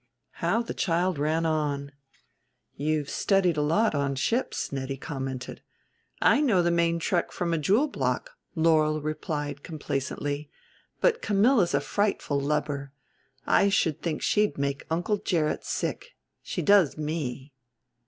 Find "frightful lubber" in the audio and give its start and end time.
11.81-12.93